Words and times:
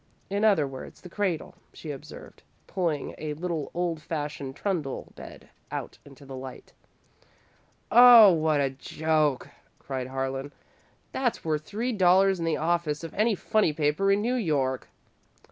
"In 0.31 0.43
other 0.43 0.67
words, 0.67 1.01
the 1.01 1.11
cradle," 1.11 1.53
she 1.73 1.91
observed, 1.91 2.41
pulling 2.65 3.13
a 3.19 3.35
little 3.35 3.69
old 3.75 4.01
fashioned 4.01 4.55
trundle 4.55 5.13
bed 5.15 5.49
out 5.69 5.99
into 6.03 6.25
the 6.25 6.35
light. 6.35 6.73
"Oh, 7.91 8.33
what 8.33 8.59
a 8.59 8.71
joke!" 8.71 9.49
cried 9.77 10.07
Harlan. 10.07 10.53
"That's 11.11 11.45
worth 11.45 11.65
three 11.65 11.93
dollars 11.93 12.39
in 12.39 12.45
the 12.45 12.57
office 12.57 13.03
of 13.03 13.13
any 13.13 13.35
funny 13.35 13.73
paper 13.73 14.11
in 14.11 14.23
New 14.23 14.33
York!" 14.33 14.87